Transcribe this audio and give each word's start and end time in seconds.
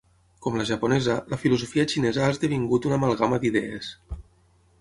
Com 0.45 0.55
la 0.59 0.63
japonesa, 0.69 1.17
la 1.33 1.39
filosofia 1.43 1.85
xinesa 1.93 2.25
ha 2.29 2.31
esdevingut 2.39 2.91
una 2.91 2.99
amalgama 3.03 3.41
d'idees. 3.45 3.93